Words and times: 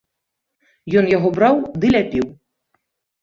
Ён 1.01 1.05
яго 1.17 1.29
браў 1.35 1.55
ды 1.83 1.91
ляпіў. 1.95 2.25